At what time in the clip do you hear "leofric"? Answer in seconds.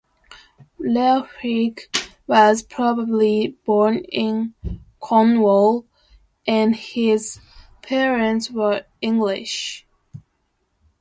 0.79-2.11